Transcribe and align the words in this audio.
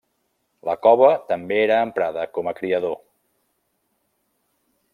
La 0.69 0.73
cova 0.85 1.09
també 1.31 1.59
era 1.65 1.77
emprada 1.89 2.25
com 2.37 2.49
a 2.51 2.55
criador. 2.61 2.99